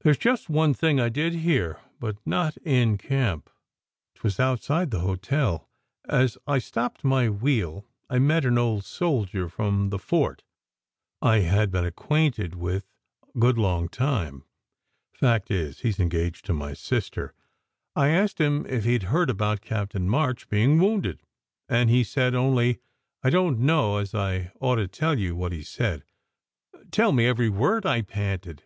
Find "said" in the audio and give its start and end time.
22.02-22.34, 25.62-26.02